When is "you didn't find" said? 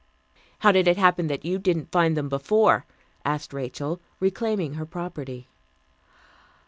1.45-2.17